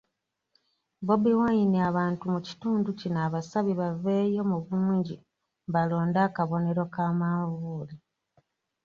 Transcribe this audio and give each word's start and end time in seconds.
Bobi 1.05 1.31
Wine 1.41 1.77
abantu 1.89 2.23
mu 2.33 2.39
kitundu 2.47 2.89
kino 2.99 3.19
abasabye 3.27 3.73
baveeyo 3.81 4.41
mu 4.51 4.57
bungi 4.65 5.15
balonde 5.73 6.19
akabonero 6.27 6.83
ka 6.93 7.05
manvuuli. 7.19 7.95